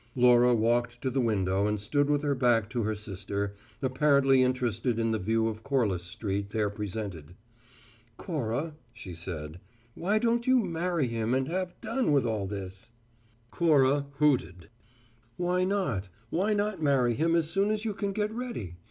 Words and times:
Laura 0.15 0.55
walked 0.55 0.99
to 0.99 1.11
the 1.11 1.21
window 1.21 1.67
and 1.67 1.79
stood 1.79 2.09
with 2.09 2.23
her 2.23 2.33
back 2.33 2.67
to 2.71 2.81
her 2.81 2.95
sister, 2.95 3.53
apparently 3.83 4.41
interested 4.41 4.97
in 4.97 5.11
the 5.11 5.19
view 5.19 5.47
of 5.47 5.61
Corliss 5.63 6.01
Street 6.01 6.47
there 6.47 6.71
presented. 6.71 7.35
"Cora," 8.17 8.73
she 8.93 9.13
said, 9.13 9.59
"why 9.93 10.17
don't 10.17 10.47
you 10.47 10.57
marry 10.65 11.05
him 11.05 11.35
and 11.35 11.47
have 11.49 11.79
done 11.81 12.11
with 12.11 12.25
all 12.25 12.47
this?" 12.47 12.89
Cora 13.51 14.07
hooted. 14.17 14.69
"Why 15.37 15.63
not? 15.65 16.09
Why 16.31 16.55
not 16.55 16.81
marry 16.81 17.13
him 17.13 17.35
as 17.35 17.47
soon 17.51 17.69
as 17.69 17.85
you 17.85 17.93
can 17.93 18.11
get 18.11 18.31
ready? 18.33 18.77